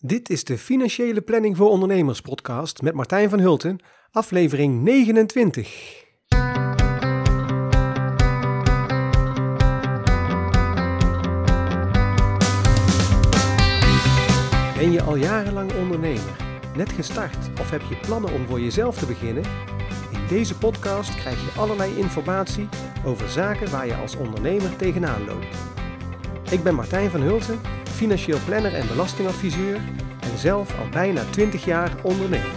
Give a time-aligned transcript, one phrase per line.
[0.00, 3.78] Dit is de Financiële Planning voor Ondernemers podcast met Martijn van Hulten,
[4.10, 6.04] aflevering 29.
[14.76, 16.36] Ben je al jarenlang ondernemer,
[16.76, 19.44] net gestart of heb je plannen om voor jezelf te beginnen?
[20.12, 22.68] In deze podcast krijg je allerlei informatie
[23.04, 25.56] over zaken waar je als ondernemer tegenaan loopt.
[26.50, 27.60] Ik ben Martijn van Hulten,
[27.98, 29.76] financieel planner en belastingadviseur
[30.20, 32.52] en zelf al bijna 20 jaar ondernemer.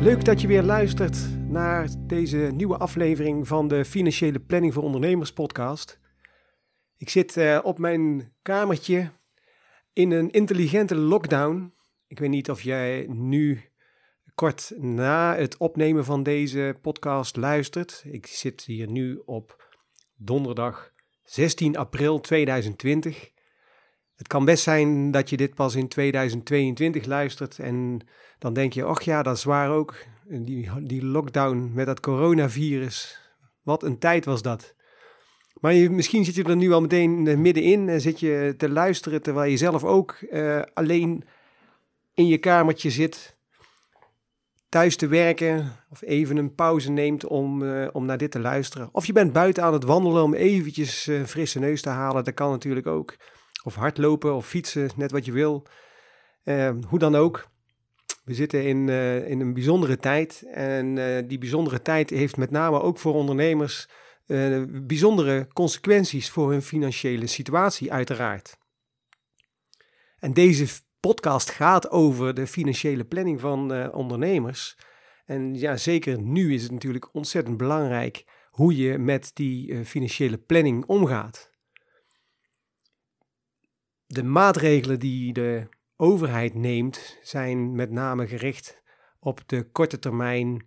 [0.00, 5.32] Leuk dat je weer luistert naar deze nieuwe aflevering van de Financiële Planning voor Ondernemers
[5.32, 5.98] podcast.
[6.96, 9.10] Ik zit uh, op mijn kamertje
[9.92, 11.74] in een intelligente lockdown.
[12.06, 13.71] Ik weet niet of jij nu
[14.34, 18.02] kort na het opnemen van deze podcast luistert.
[18.06, 19.70] Ik zit hier nu op
[20.16, 20.92] donderdag
[21.24, 23.30] 16 april 2020.
[24.14, 28.06] Het kan best zijn dat je dit pas in 2022 luistert en
[28.38, 29.94] dan denk je, ach ja, dat is waar ook.
[30.28, 33.20] Die, die lockdown met dat coronavirus.
[33.62, 34.74] Wat een tijd was dat.
[35.60, 39.50] Maar misschien zit je er nu al meteen middenin en zit je te luisteren terwijl
[39.50, 41.24] je zelf ook uh, alleen
[42.14, 43.36] in je kamertje zit
[44.72, 48.88] thuis te werken of even een pauze neemt om, uh, om naar dit te luisteren.
[48.92, 52.24] Of je bent buiten aan het wandelen om eventjes uh, frisse neus te halen.
[52.24, 53.16] Dat kan natuurlijk ook.
[53.64, 55.66] Of hardlopen of fietsen, net wat je wil.
[56.44, 57.48] Uh, hoe dan ook.
[58.24, 58.88] We zitten in,
[59.28, 60.42] in een bijzondere tijd.
[60.52, 60.94] En
[61.28, 63.88] die bijzondere tijd heeft met name ook voor ondernemers
[64.68, 68.58] bijzondere consequenties voor hun financiële situatie, uiteraard.
[70.18, 70.66] En deze
[71.08, 74.76] podcast gaat over de financiële planning van uh, ondernemers.
[75.24, 80.38] En ja, zeker nu is het natuurlijk ontzettend belangrijk hoe je met die uh, financiële
[80.38, 81.50] planning omgaat.
[84.06, 88.82] De maatregelen die de overheid neemt zijn met name gericht
[89.18, 90.66] op de korte termijn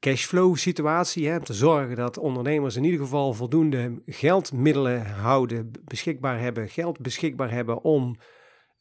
[0.00, 1.30] cashflow situatie.
[1.30, 7.50] Om te zorgen dat ondernemers in ieder geval voldoende geldmiddelen houden, beschikbaar hebben, geld beschikbaar
[7.50, 8.16] hebben om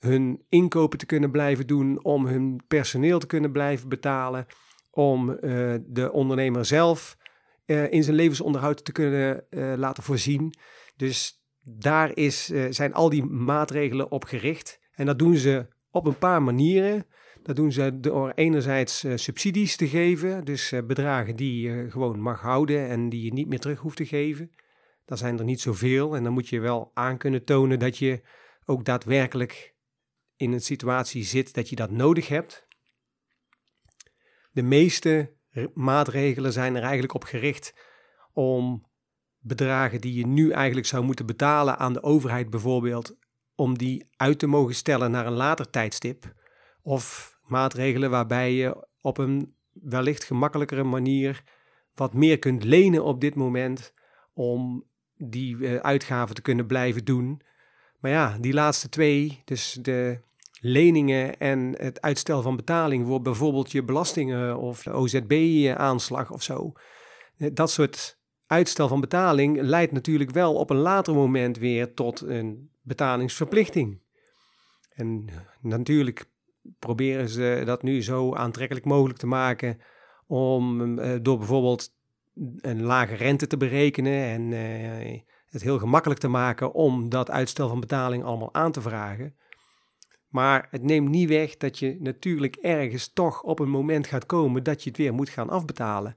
[0.03, 4.45] hun inkopen te kunnen blijven doen, om hun personeel te kunnen blijven betalen,
[4.91, 5.37] om uh,
[5.85, 7.17] de ondernemer zelf
[7.65, 10.53] uh, in zijn levensonderhoud te kunnen uh, laten voorzien.
[10.95, 14.79] Dus daar is, zijn al die maatregelen op gericht.
[14.91, 17.05] En dat doen ze op een paar manieren.
[17.43, 22.87] Dat doen ze door enerzijds subsidies te geven, dus bedragen die je gewoon mag houden
[22.87, 24.51] en die je niet meer terug hoeft te geven.
[25.05, 28.21] Dat zijn er niet zoveel en dan moet je wel aan kunnen tonen dat je
[28.65, 29.72] ook daadwerkelijk
[30.43, 32.67] in een situatie zit dat je dat nodig hebt.
[34.51, 35.33] De meeste
[35.73, 37.73] maatregelen zijn er eigenlijk op gericht
[38.33, 38.85] om
[39.39, 43.17] bedragen die je nu eigenlijk zou moeten betalen aan de overheid bijvoorbeeld,
[43.55, 46.33] om die uit te mogen stellen naar een later tijdstip.
[46.81, 51.43] Of maatregelen waarbij je op een wellicht gemakkelijkere manier
[51.93, 53.93] wat meer kunt lenen op dit moment
[54.33, 54.85] om
[55.17, 57.41] die uh, uitgaven te kunnen blijven doen.
[57.99, 60.19] Maar ja, die laatste twee, dus de
[60.65, 66.71] leningen en het uitstel van betaling voor bijvoorbeeld je belastingen of de OZB-aanslag of zo.
[67.37, 72.21] Eh, dat soort uitstel van betaling leidt natuurlijk wel op een later moment weer tot
[72.21, 74.01] een betalingsverplichting.
[74.93, 75.29] En
[75.61, 76.25] natuurlijk
[76.79, 79.79] proberen ze dat nu zo aantrekkelijk mogelijk te maken
[80.27, 81.93] om uh, door bijvoorbeeld
[82.61, 85.19] een lage rente te berekenen en uh,
[85.49, 89.35] het heel gemakkelijk te maken om dat uitstel van betaling allemaal aan te vragen.
[90.33, 94.63] Maar het neemt niet weg dat je natuurlijk ergens toch op een moment gaat komen
[94.63, 96.15] dat je het weer moet gaan afbetalen.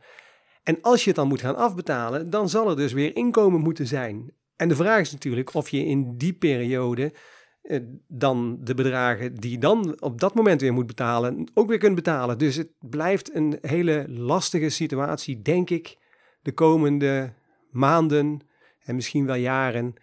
[0.62, 3.86] En als je het dan moet gaan afbetalen, dan zal er dus weer inkomen moeten
[3.86, 4.32] zijn.
[4.56, 7.12] En de vraag is natuurlijk of je in die periode
[7.62, 11.94] eh, dan de bedragen die dan op dat moment weer moet betalen, ook weer kunt
[11.94, 12.38] betalen.
[12.38, 15.96] Dus het blijft een hele lastige situatie, denk ik,
[16.42, 17.32] de komende
[17.70, 18.40] maanden
[18.84, 19.94] en misschien wel jaren,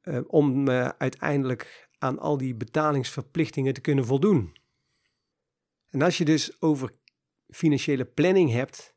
[0.00, 4.52] eh, om uh, uiteindelijk aan al die betalingsverplichtingen te kunnen voldoen.
[5.90, 6.90] En als je dus over
[7.48, 8.94] financiële planning hebt,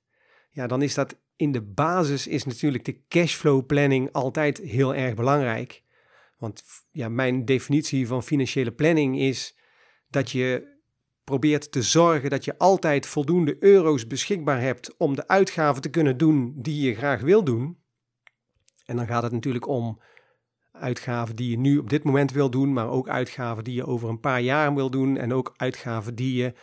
[0.50, 5.16] ja, dan is dat in de basis is natuurlijk de cashflow planning altijd heel erg
[5.16, 5.84] belangrijk.
[6.38, 9.58] Want ja, mijn definitie van financiële planning is
[10.08, 10.74] dat je
[11.24, 16.18] probeert te zorgen dat je altijd voldoende euro's beschikbaar hebt om de uitgaven te kunnen
[16.18, 17.78] doen die je graag wil doen.
[18.86, 20.00] En dan gaat het natuurlijk om
[20.80, 24.10] uitgaven die je nu op dit moment wil doen, maar ook uitgaven die je over
[24.10, 26.54] een paar jaar wil doen en ook uitgaven die je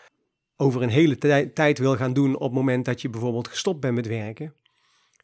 [0.56, 1.18] over een hele
[1.52, 4.54] tijd wil gaan doen op het moment dat je bijvoorbeeld gestopt bent met werken.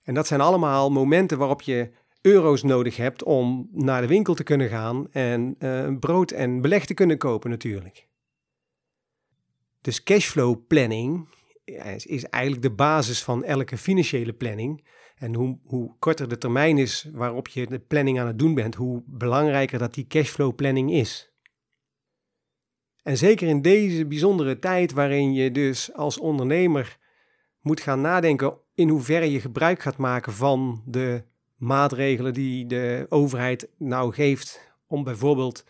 [0.05, 1.91] En dat zijn allemaal momenten waarop je
[2.21, 6.85] euro's nodig hebt om naar de winkel te kunnen gaan en uh, brood en beleg
[6.85, 8.09] te kunnen kopen natuurlijk.
[9.81, 11.29] Dus cashflow planning
[12.05, 14.85] is eigenlijk de basis van elke financiële planning.
[15.19, 18.75] En hoe, hoe korter de termijn is waarop je de planning aan het doen bent,
[18.75, 21.33] hoe belangrijker dat die cashflow planning is.
[23.03, 26.99] En zeker in deze bijzondere tijd waarin je dus als ondernemer
[27.61, 31.23] moet gaan nadenken in hoeverre je gebruik gaat maken van de
[31.57, 35.65] maatregelen die de overheid nou geeft om bijvoorbeeld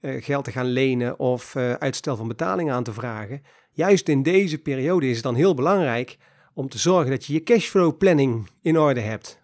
[0.00, 3.42] uh, geld te gaan lenen of uh, uitstel van betaling aan te vragen.
[3.70, 6.18] Juist in deze periode is het dan heel belangrijk
[6.54, 9.42] om te zorgen dat je je cashflow planning in orde hebt.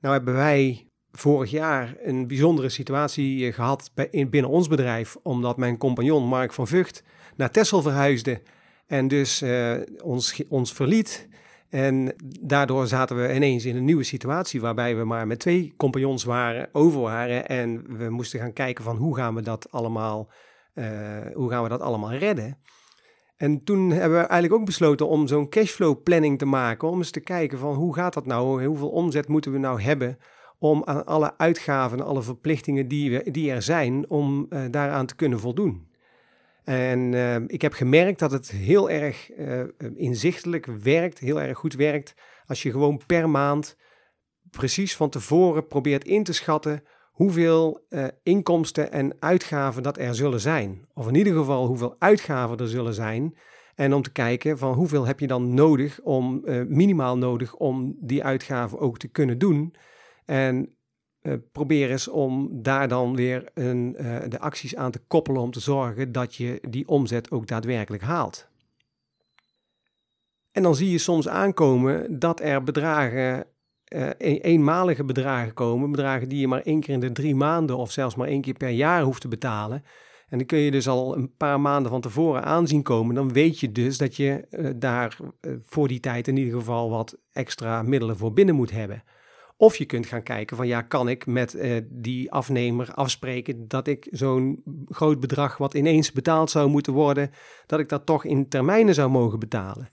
[0.00, 5.78] Nou hebben wij vorig jaar een bijzondere situatie eh, gehad binnen ons bedrijf, omdat mijn
[5.78, 7.02] compagnon Mark van Vught
[7.36, 8.42] naar Texel verhuisde
[8.86, 11.28] en dus uh, ons, ons verliet.
[11.68, 16.24] En daardoor zaten we ineens in een nieuwe situatie waarbij we maar met twee compagnons
[16.24, 17.48] waren, over waren.
[17.48, 20.30] En we moesten gaan kijken van hoe gaan we dat allemaal,
[20.74, 20.86] uh,
[21.34, 22.58] hoe gaan we dat allemaal redden.
[23.36, 26.88] En toen hebben we eigenlijk ook besloten om zo'n cashflow planning te maken.
[26.88, 28.66] Om eens te kijken van hoe gaat dat nou?
[28.66, 30.18] Hoeveel omzet moeten we nou hebben
[30.58, 35.40] om aan alle uitgaven, alle verplichtingen die, die er zijn, om uh, daaraan te kunnen
[35.40, 35.88] voldoen.
[36.64, 39.62] En uh, ik heb gemerkt dat het heel erg uh,
[39.94, 42.14] inzichtelijk werkt, heel erg goed werkt,
[42.46, 43.76] als je gewoon per maand
[44.50, 46.82] precies van tevoren probeert in te schatten
[47.16, 50.86] hoeveel uh, inkomsten en uitgaven dat er zullen zijn.
[50.94, 53.36] Of in ieder geval hoeveel uitgaven er zullen zijn.
[53.74, 57.96] En om te kijken van hoeveel heb je dan nodig om, uh, minimaal nodig om
[58.00, 59.74] die uitgaven ook te kunnen doen.
[60.24, 60.76] En
[61.22, 63.96] uh, probeer eens om daar dan weer een,
[64.28, 68.48] de acties aan te koppelen om te zorgen dat je die omzet ook daadwerkelijk haalt.
[70.52, 73.46] En dan zie je soms aankomen dat er bedragen
[73.94, 74.10] uh,
[74.40, 75.90] eenmalige bedragen komen.
[75.90, 78.54] Bedragen die je maar één keer in de drie maanden of zelfs maar één keer
[78.54, 79.84] per jaar hoeft te betalen.
[80.28, 83.14] En dan kun je dus al een paar maanden van tevoren aanzien komen.
[83.14, 86.90] Dan weet je dus dat je uh, daar uh, voor die tijd in ieder geval
[86.90, 89.02] wat extra middelen voor binnen moet hebben.
[89.56, 94.06] Of je kunt gaan kijken van ja, kan ik met die afnemer afspreken dat ik
[94.10, 97.30] zo'n groot bedrag wat ineens betaald zou moeten worden,
[97.66, 99.88] dat ik dat toch in termijnen zou mogen betalen.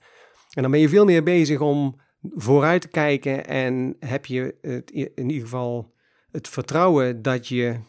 [0.53, 1.95] En dan ben je veel meer bezig om
[2.35, 5.93] vooruit te kijken en heb je het, in ieder geval
[6.31, 7.79] het vertrouwen dat je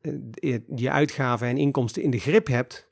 [0.00, 2.86] eh, je uitgaven en inkomsten in de grip hebt.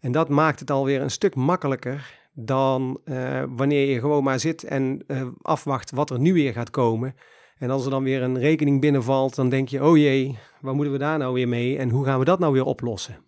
[0.00, 4.64] En dat maakt het alweer een stuk makkelijker dan uh, wanneer je gewoon maar zit
[4.64, 7.14] en uh, afwacht wat er nu weer gaat komen.
[7.58, 10.92] En als er dan weer een rekening binnenvalt, dan denk je, oh jee, waar moeten
[10.92, 13.24] we daar nou weer mee en hoe gaan we dat nou weer oplossen?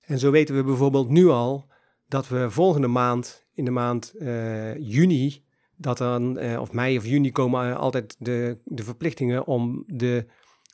[0.00, 1.66] En zo weten we bijvoorbeeld nu al
[2.06, 5.44] dat we volgende maand, in de maand uh, juni,
[5.76, 10.26] dat dan, uh, of mei of juni komen altijd de, de verplichtingen om, de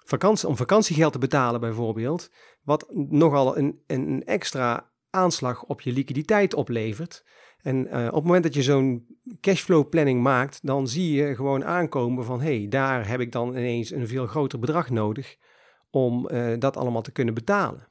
[0.04, 2.30] vakantie, om vakantiegeld te betalen bijvoorbeeld.
[2.62, 7.24] Wat nogal een, een extra aanslag op je liquiditeit oplevert.
[7.62, 9.06] En op het moment dat je zo'n
[9.40, 13.48] cashflow planning maakt, dan zie je gewoon aankomen van hé, hey, daar heb ik dan
[13.48, 15.36] ineens een veel groter bedrag nodig
[15.90, 16.28] om
[16.58, 17.88] dat allemaal te kunnen betalen.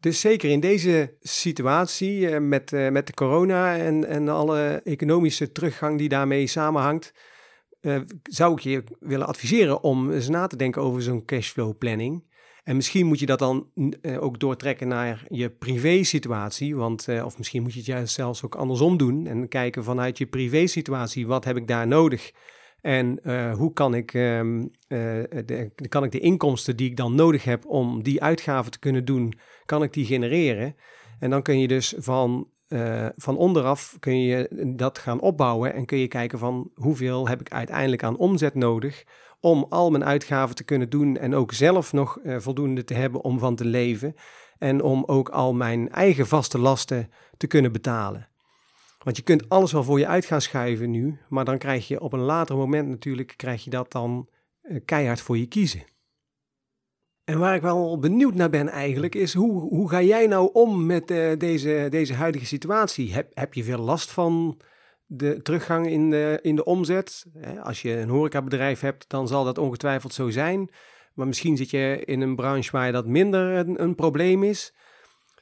[0.00, 5.52] Dus zeker in deze situatie uh, met, uh, met de corona en, en alle economische
[5.52, 7.12] teruggang die daarmee samenhangt,
[7.80, 12.26] uh, zou ik je willen adviseren om eens na te denken over zo'n cashflow planning.
[12.62, 13.70] En misschien moet je dat dan
[14.18, 18.54] ook doortrekken naar je privé situatie, want of misschien moet je het juist zelfs ook
[18.54, 22.32] andersom doen en kijken vanuit je privé situatie, wat heb ik daar nodig?
[22.80, 23.20] En
[23.52, 24.40] hoe kan ik, uh,
[24.88, 29.04] de, kan ik de inkomsten die ik dan nodig heb om die uitgaven te kunnen
[29.04, 30.76] doen, kan ik die genereren?
[31.18, 35.86] En dan kun je dus van, uh, van onderaf kun je dat gaan opbouwen en
[35.86, 39.04] kun je kijken van hoeveel heb ik uiteindelijk aan omzet nodig
[39.40, 43.38] om al mijn uitgaven te kunnen doen en ook zelf nog voldoende te hebben om
[43.38, 44.14] van te leven
[44.58, 48.28] en om ook al mijn eigen vaste lasten te kunnen betalen.
[48.98, 52.00] Want je kunt alles wel voor je uit gaan schuiven nu, maar dan krijg je
[52.00, 54.28] op een later moment natuurlijk, krijg je dat dan
[54.62, 55.82] uh, keihard voor je kiezen.
[57.28, 60.86] En waar ik wel benieuwd naar ben eigenlijk, is hoe, hoe ga jij nou om
[60.86, 63.12] met uh, deze, deze huidige situatie?
[63.12, 64.60] Heb, heb je veel last van
[65.06, 67.26] de teruggang in de, in de omzet?
[67.62, 70.70] Als je een horecabedrijf hebt, dan zal dat ongetwijfeld zo zijn.
[71.14, 74.74] Maar misschien zit je in een branche waar dat minder een, een probleem is.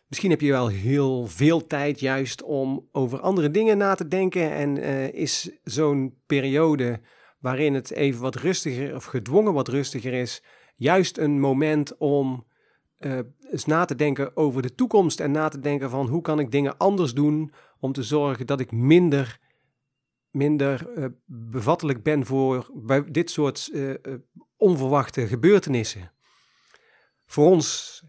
[0.08, 4.52] Misschien heb je wel heel veel tijd juist om over andere dingen na te denken.
[4.52, 7.00] En uh, is zo'n periode
[7.38, 10.42] waarin het even wat rustiger of gedwongen wat rustiger is,
[10.76, 12.46] juist een moment om
[12.98, 13.18] uh,
[13.50, 16.50] eens na te denken over de toekomst en na te denken van hoe kan ik
[16.50, 19.38] dingen anders doen om te zorgen dat ik minder,
[20.30, 22.70] minder uh, bevattelijk ben voor
[23.10, 23.94] dit soort uh,
[24.56, 26.12] onverwachte gebeurtenissen.
[27.26, 28.02] Voor ons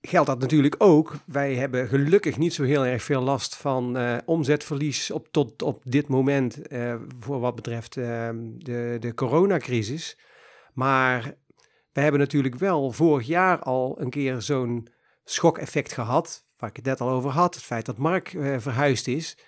[0.00, 1.14] geldt dat natuurlijk ook.
[1.26, 6.08] Wij hebben gelukkig niet zo heel erg veel last van omzetverlies op, tot op dit
[6.08, 10.18] moment uh, voor wat betreft uh, de, de coronacrisis.
[10.72, 11.34] Maar
[11.94, 14.88] we hebben natuurlijk wel vorig jaar al een keer zo'n
[15.24, 17.54] schokeffect gehad, waar ik het net al over had.
[17.54, 19.38] Het feit dat Mark verhuisd is.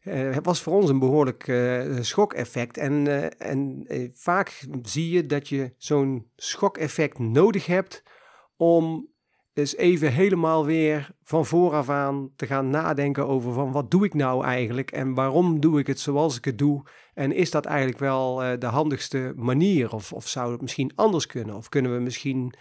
[0.00, 1.52] het was voor ons een behoorlijk
[2.00, 2.76] schokeffect.
[2.76, 3.06] En,
[3.38, 8.02] en vaak zie je dat je zo'n schokeffect nodig hebt
[8.56, 9.08] om
[9.52, 14.14] is even helemaal weer van vooraf aan te gaan nadenken over van wat doe ik
[14.14, 16.82] nou eigenlijk en waarom doe ik het zoals ik het doe
[17.14, 21.26] en is dat eigenlijk wel uh, de handigste manier of, of zou het misschien anders
[21.26, 22.54] kunnen of kunnen we misschien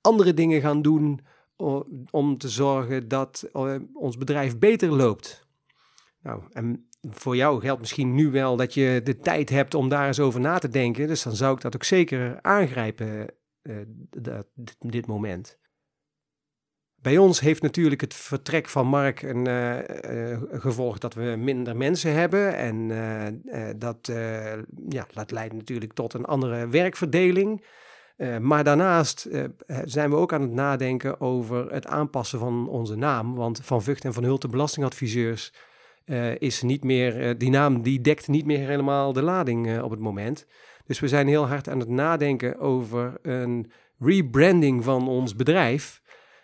[0.00, 1.20] andere dingen gaan doen
[2.10, 5.46] om te zorgen dat uh, ons bedrijf beter loopt.
[6.20, 10.06] Nou, en voor jou geldt misschien nu wel dat je de tijd hebt om daar
[10.06, 13.76] eens over na te denken, dus dan zou ik dat ook zeker aangrijpen, uh,
[14.10, 14.46] dat,
[14.78, 15.60] dit moment.
[17.02, 22.12] Bij ons heeft natuurlijk het vertrek van Mark een uh, gevolg dat we minder mensen
[22.12, 22.56] hebben.
[22.56, 22.76] En
[23.54, 24.12] uh, dat
[24.88, 27.64] ja, dat leidt natuurlijk tot een andere werkverdeling.
[28.40, 29.28] maar daarnaast
[29.84, 33.34] zijn we ook aan het nadenken over het aanpassen van onze naam.
[33.34, 35.52] Want Van Vught en Van Hulten Belastingadviseurs
[36.38, 40.46] is niet meer, die naam die dekt niet meer helemaal de lading op het moment.
[40.86, 46.01] Dus we zijn heel hard aan het nadenken over een rebranding van ons bedrijf.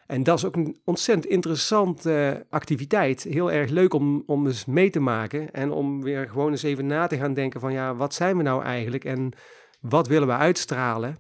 [0.09, 3.23] En dat is ook een ontzettend interessante activiteit.
[3.23, 5.51] Heel erg leuk om, om eens mee te maken.
[5.51, 8.43] En om weer gewoon eens even na te gaan denken van ja, wat zijn we
[8.43, 9.05] nou eigenlijk?
[9.05, 9.33] En
[9.81, 11.19] wat willen we uitstralen?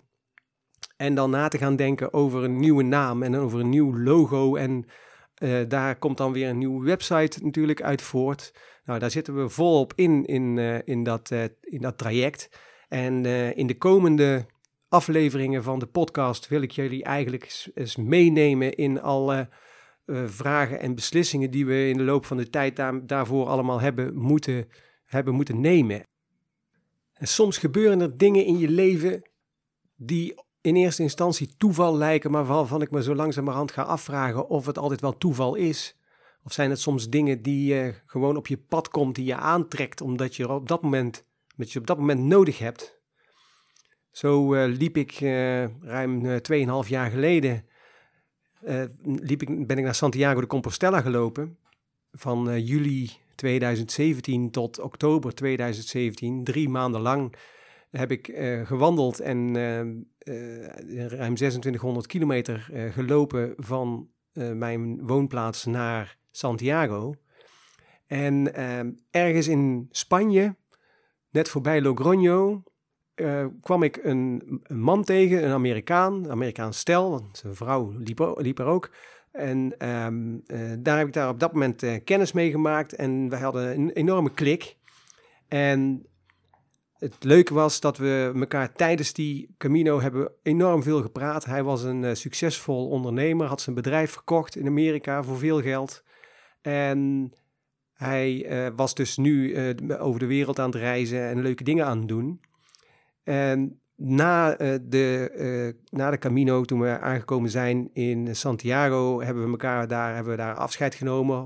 [0.96, 4.56] En dan na te gaan denken over een nieuwe naam en over een nieuw logo.
[4.56, 4.84] En
[5.42, 8.54] uh, daar komt dan weer een nieuwe website natuurlijk uit voort.
[8.84, 12.48] Nou, daar zitten we volop in, in, uh, in, dat, uh, in dat traject.
[12.88, 14.46] En in de komende
[14.88, 19.48] afleveringen van de podcast wil ik jullie eigenlijk eens meenemen in alle
[20.06, 23.80] uh, vragen en beslissingen die we in de loop van de tijd daar, daarvoor allemaal
[23.80, 24.68] hebben moeten,
[25.04, 26.02] hebben moeten nemen.
[27.12, 29.22] En soms gebeuren er dingen in je leven
[29.96, 34.66] die in eerste instantie toeval lijken, maar waarvan ik me zo langzamerhand ga afvragen of
[34.66, 35.96] het altijd wel toeval is.
[36.42, 40.00] Of zijn het soms dingen die uh, gewoon op je pad komt, die je aantrekt,
[40.00, 41.24] omdat je op dat moment,
[41.56, 42.97] met je op dat moment nodig hebt.
[44.18, 47.64] Zo uh, liep ik uh, ruim uh, 2,5 jaar geleden,
[49.02, 51.58] liep ik, ben ik naar Santiago de Compostela gelopen.
[52.12, 57.34] Van juli 2017 tot oktober 2017, drie maanden lang,
[57.90, 58.32] heb ik
[58.64, 59.54] gewandeld en
[61.08, 64.08] ruim 2600 kilometer gelopen van
[64.54, 67.14] mijn woonplaats naar Santiago.
[68.06, 68.54] En
[69.10, 70.56] ergens in Spanje,
[71.30, 72.62] net voorbij Logroño,
[73.20, 78.34] uh, kwam ik een, een, man tegen, een Amerikaan, een Amerikaans stel, zijn vrouw liep,
[78.36, 78.90] liep er ook.
[79.32, 83.28] En um, uh, daar heb ik daar op dat moment uh, kennis mee gemaakt en
[83.28, 84.76] wij hadden een enorme klik.
[85.48, 86.06] En
[86.98, 91.44] het leuke was dat we elkaar tijdens die Camino hebben enorm veel gepraat.
[91.44, 96.02] Hij was een succesvol ondernemer, had zijn bedrijf verkocht in Amerika voor veel geld.
[96.60, 97.32] En
[97.94, 98.46] hij
[98.76, 99.56] was dus nu
[99.98, 102.40] over de wereld aan het reizen en leuke dingen aan het doen.
[103.28, 109.50] En na, de, uh, na de Camino, toen we aangekomen zijn in Santiago, hebben we
[109.50, 111.44] elkaar daar, hebben we daar afscheid genomen.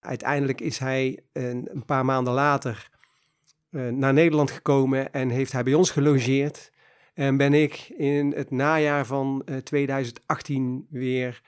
[0.00, 2.88] Uiteindelijk is hij een, een paar maanden later
[3.70, 6.72] uh, naar Nederland gekomen en heeft hij bij ons gelogeerd.
[7.14, 11.40] En ben ik in het najaar van 2018 weer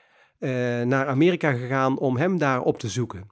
[0.85, 3.27] naar Amerika gegaan om hem daar op te zoeken.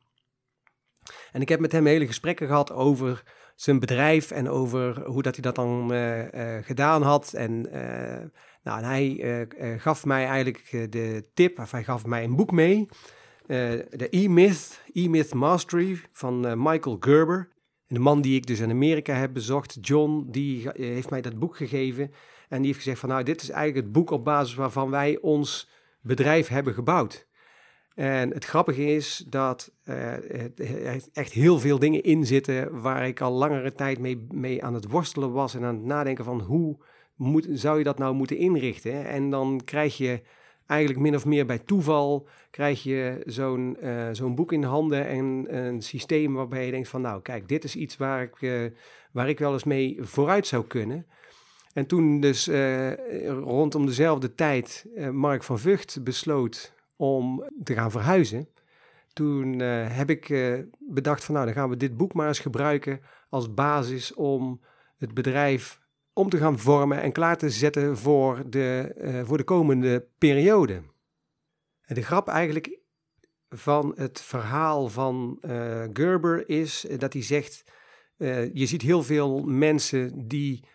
[1.32, 3.24] En ik heb met hem hele gesprekken gehad over
[3.56, 6.24] zijn bedrijf en over hoe dat hij dat dan uh,
[6.62, 7.34] gedaan had.
[7.34, 8.26] En, uh,
[8.64, 9.48] nou, en hij
[9.78, 12.88] gaf mij eigenlijk de tip, of hij gaf mij een boek mee.
[13.48, 17.50] de E-Myth, E-Myth Mastery van Michael Gerber.
[17.88, 21.58] De man die ik dus in Amerika heb bezocht, John, die heeft mij dat boek
[21.58, 22.12] gegeven.
[22.50, 25.20] En die heeft gezegd van nou, dit is eigenlijk het boek op basis waarvan wij
[25.22, 25.70] ons
[26.02, 27.28] bedrijf hebben gebouwd.
[27.96, 29.96] En het grappige is dat uh,
[30.60, 34.74] er echt heel veel dingen in zitten waar ik al langere tijd mee, mee aan
[34.74, 36.78] het worstelen was en aan het nadenken van hoe
[37.16, 39.06] moet, zou je dat nou moeten inrichten.
[39.06, 40.22] En dan krijg je
[40.66, 45.46] eigenlijk min of meer bij toeval krijg je zo'n uh, zo'n boek in handen en
[45.50, 48.66] een systeem waarbij je denkt van nou kijk, dit is iets waar ik, uh,
[49.12, 51.06] waar ik wel eens mee vooruit zou kunnen.
[51.74, 52.50] En toen dus
[53.28, 58.50] rondom dezelfde tijd Mark van Vught besloot om te gaan verhuizen.
[59.14, 60.34] toen heb ik
[60.80, 63.00] bedacht van nou, dan gaan we dit boek maar eens gebruiken
[63.30, 64.62] als basis om
[64.98, 65.80] het bedrijf
[66.14, 70.82] om te gaan vormen en klaar te zetten voor de, voor de komende periode.
[71.82, 72.80] En de grap eigenlijk
[73.50, 75.38] van het verhaal van
[75.94, 77.64] Gerber is dat hij zegt,
[78.54, 80.68] je ziet heel veel mensen die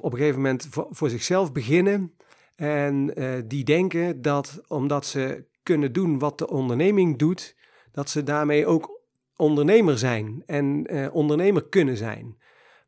[0.00, 2.16] op een gegeven moment voor zichzelf beginnen
[2.56, 3.14] en
[3.48, 7.56] die denken dat omdat ze kunnen doen wat de onderneming doet,
[7.92, 9.00] dat ze daarmee ook
[9.36, 12.36] ondernemer zijn en eh, ondernemer kunnen zijn.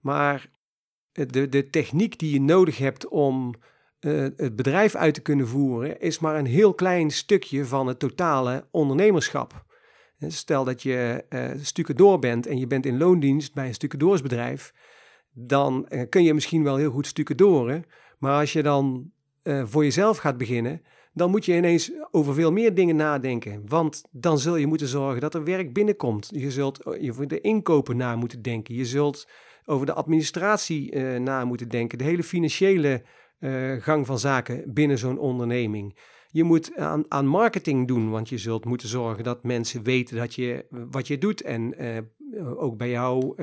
[0.00, 0.50] Maar
[1.12, 3.54] de, de techniek die je nodig hebt om
[4.00, 7.98] uh, het bedrijf uit te kunnen voeren, is maar een heel klein stukje van het
[7.98, 9.64] totale ondernemerschap.
[10.18, 14.74] Stel dat je uh, stucadoor bent en je bent in loondienst bij een stucadoorsbedrijf,
[15.30, 17.84] dan kun je misschien wel heel goed stucadoren.
[18.18, 19.12] Maar als je dan
[19.64, 23.62] voor jezelf gaat beginnen, dan moet je ineens over veel meer dingen nadenken.
[23.66, 26.30] Want dan zul je moeten zorgen dat er werk binnenkomt.
[26.34, 28.74] Je zult over de inkopen na moeten denken.
[28.74, 29.28] Je zult
[29.64, 31.98] over de administratie uh, na moeten denken.
[31.98, 33.02] De hele financiële
[33.78, 35.98] gang van zaken binnen zo'n onderneming.
[36.30, 40.34] Je moet aan, aan, marketing doen, want je zult moeten zorgen dat mensen weten dat
[40.34, 41.42] je, wat je doet.
[41.42, 41.74] En
[42.56, 43.34] ook bij jou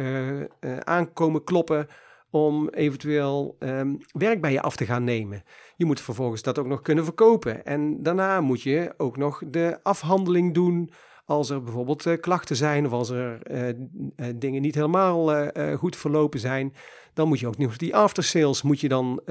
[0.84, 1.88] aankomen kloppen
[2.36, 5.44] om eventueel um, werk bij je af te gaan nemen.
[5.76, 7.66] Je moet vervolgens dat ook nog kunnen verkopen.
[7.66, 10.92] En daarna moet je ook nog de afhandeling doen
[11.26, 15.96] als er bijvoorbeeld uh, klachten zijn of als er uh, uh, dingen niet helemaal goed
[15.96, 16.74] verlopen zijn.
[17.14, 19.22] Dan moet je ook nog die aftersales moet je dan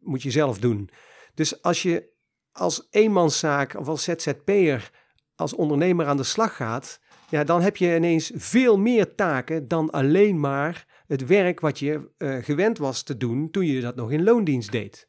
[0.00, 0.90] moet je zelf doen.
[1.34, 2.10] Dus als je
[2.52, 4.90] als eenmanszaak of als ZZP'er
[5.34, 9.90] als ondernemer aan de slag gaat, ja, dan heb je ineens veel meer taken dan
[9.90, 12.10] alleen maar het werk wat je
[12.42, 15.08] gewend was te doen toen je dat nog in loondienst deed.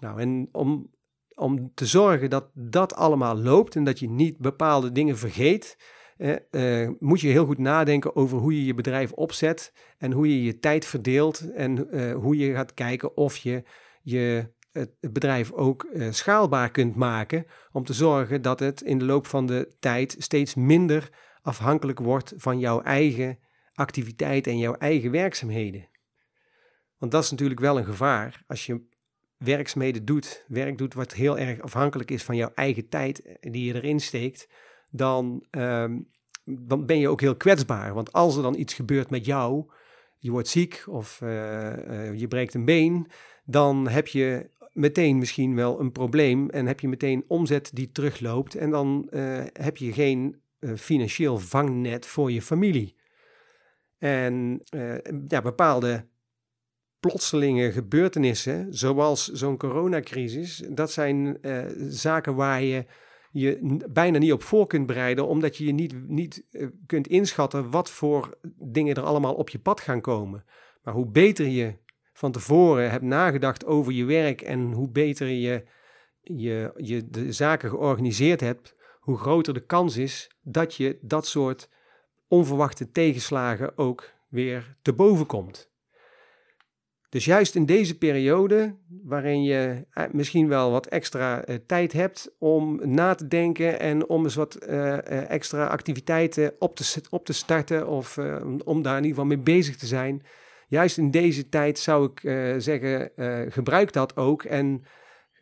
[0.00, 0.90] Nou, en om,
[1.34, 5.76] om te zorgen dat dat allemaal loopt en dat je niet bepaalde dingen vergeet,
[6.50, 10.42] eh, moet je heel goed nadenken over hoe je je bedrijf opzet en hoe je
[10.42, 13.62] je tijd verdeelt en eh, hoe je gaat kijken of je,
[14.02, 19.04] je het bedrijf ook eh, schaalbaar kunt maken om te zorgen dat het in de
[19.04, 21.08] loop van de tijd steeds minder
[21.42, 23.38] afhankelijk wordt van jouw eigen
[23.78, 25.88] activiteit en jouw eigen werkzaamheden.
[26.98, 28.80] Want dat is natuurlijk wel een gevaar als je
[29.36, 33.64] werkzaamheden doet, werk doet wat heel erg afhankelijk is van jouw eigen tijd eh, die
[33.64, 34.48] je erin steekt,
[34.90, 35.98] dan, ehm,
[36.44, 37.94] dan ben je ook heel kwetsbaar.
[37.94, 39.70] Want als er dan iets gebeurt met jou,
[40.18, 43.06] je wordt ziek of eh, eh, je breekt een been,
[43.44, 48.54] dan heb je meteen misschien wel een probleem en heb je meteen omzet die terugloopt
[48.54, 49.06] en dan
[49.52, 50.40] heb je geen
[50.76, 52.97] financieel vangnet voor je familie.
[53.98, 54.62] En
[55.28, 56.06] ja, bepaalde
[57.00, 62.86] plotselinge gebeurtenissen, zoals zo'n coronacrisis, dat zijn uh, zaken waar je
[63.30, 67.70] je bijna niet op voor kunt bereiden, omdat je je niet, niet uh, kunt inschatten
[67.70, 70.44] wat voor dingen er allemaal op je pad gaan komen.
[70.82, 71.74] Maar hoe beter je
[72.12, 75.64] van tevoren hebt nagedacht over je werk en hoe beter je,
[76.20, 81.68] je, je de zaken georganiseerd hebt, hoe groter de kans is dat je dat soort
[82.28, 85.70] onverwachte tegenslagen ook weer te boven komt.
[87.08, 92.34] Dus juist in deze periode, waarin je eh, misschien wel wat extra uh, tijd hebt
[92.38, 97.32] om na te denken en om eens wat uh, extra activiteiten op te, op te
[97.32, 98.18] starten of
[98.64, 100.22] om daar in ieder geval mee bezig te zijn.
[100.68, 102.20] Juist in deze tijd zou ik
[102.62, 103.10] zeggen,
[103.52, 104.84] gebruik dat ook en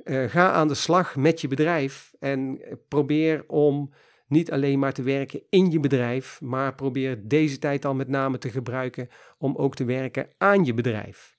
[0.04, 3.92] ga aan de slag met je bedrijf en probeer om
[4.28, 8.38] niet alleen maar te werken in je bedrijf, maar probeer deze tijd al met name
[8.38, 9.08] te gebruiken
[9.38, 11.36] om ook te werken aan je bedrijf.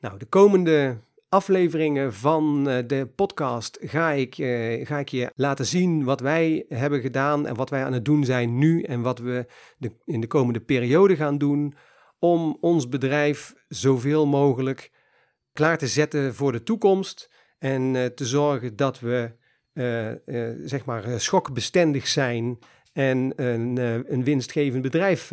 [0.00, 5.66] Nou, de komende afleveringen van eh, de podcast ga ik, uh, ga ik je laten
[5.66, 9.18] zien wat wij hebben gedaan en wat wij aan het doen zijn nu en wat
[9.18, 9.46] we
[9.78, 11.74] de, in de komende periode gaan doen
[12.18, 14.90] om ons bedrijf zoveel mogelijk
[15.52, 19.32] klaar te zetten voor de toekomst en uh, te zorgen dat we
[20.64, 22.58] zeg maar schokbestendig zijn
[22.92, 23.76] en een,
[24.12, 25.32] een winstgevend bedrijf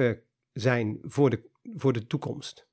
[0.53, 2.67] zijn voor de, voor de toekomst.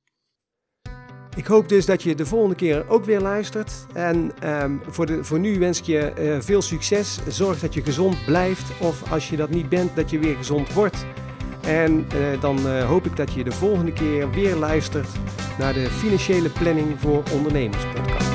[1.36, 3.86] Ik hoop dus dat je de volgende keer ook weer luistert.
[3.94, 4.32] En
[4.62, 7.20] um, voor, de, voor nu wens ik je veel succes.
[7.28, 8.80] Zorg dat je gezond blijft.
[8.80, 11.06] Of als je dat niet bent, dat je weer gezond wordt.
[11.62, 12.06] En
[12.40, 15.08] dan hoop ik dat je de volgende keer weer luistert
[15.58, 18.31] naar de Financiële Planning voor Ondernemers podcast.